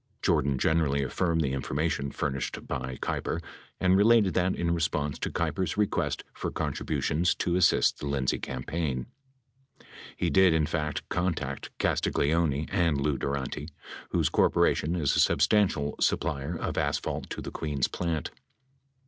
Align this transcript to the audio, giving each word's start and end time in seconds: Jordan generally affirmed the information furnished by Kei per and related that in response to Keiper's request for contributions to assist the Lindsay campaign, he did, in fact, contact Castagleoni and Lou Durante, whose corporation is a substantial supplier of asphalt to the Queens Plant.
Jordan 0.23 0.57
generally 0.57 1.03
affirmed 1.03 1.41
the 1.41 1.53
information 1.53 2.09
furnished 2.09 2.65
by 2.65 2.97
Kei 3.03 3.21
per 3.21 3.39
and 3.79 3.95
related 3.95 4.33
that 4.33 4.55
in 4.55 4.73
response 4.73 5.19
to 5.19 5.29
Keiper's 5.29 5.77
request 5.77 6.23
for 6.33 6.49
contributions 6.49 7.35
to 7.35 7.55
assist 7.55 7.99
the 7.99 8.07
Lindsay 8.07 8.39
campaign, 8.39 9.05
he 10.17 10.31
did, 10.31 10.55
in 10.55 10.65
fact, 10.65 11.07
contact 11.09 11.69
Castagleoni 11.77 12.67
and 12.71 12.99
Lou 12.99 13.15
Durante, 13.19 13.69
whose 14.09 14.29
corporation 14.29 14.95
is 14.95 15.15
a 15.15 15.19
substantial 15.19 15.93
supplier 16.01 16.57
of 16.57 16.79
asphalt 16.79 17.29
to 17.29 17.39
the 17.39 17.51
Queens 17.51 17.87
Plant. 17.87 18.31